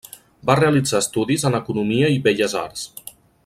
[0.49, 2.91] Va realitzar estudis en Economia i Belles Arts.